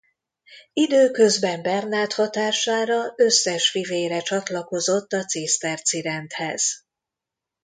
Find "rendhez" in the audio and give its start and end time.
6.01-6.85